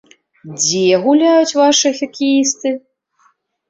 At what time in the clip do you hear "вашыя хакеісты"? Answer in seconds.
1.61-2.77